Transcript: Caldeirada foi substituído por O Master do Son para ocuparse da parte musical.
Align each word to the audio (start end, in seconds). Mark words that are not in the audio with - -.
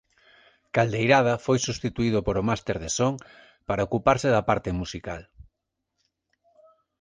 Caldeirada 0.75 1.35
foi 1.45 1.57
substituído 1.67 2.19
por 2.25 2.35
O 2.41 2.45
Master 2.49 2.77
do 2.83 2.89
Son 2.97 3.13
para 3.67 3.85
ocuparse 3.87 4.27
da 4.35 4.45
parte 4.49 4.69
musical. 4.81 5.21